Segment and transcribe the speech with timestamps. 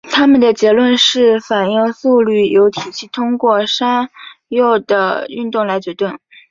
[0.11, 4.09] 他们的结论是反应速率由体系通过山
[4.49, 6.17] 坳的运动来决定。